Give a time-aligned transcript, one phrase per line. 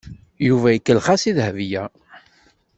[0.47, 1.83] Yuba ikellex-as i Dahbiya.